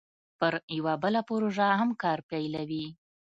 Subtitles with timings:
[0.39, 2.85] پر یوه بله پروژه هم کار پیلوي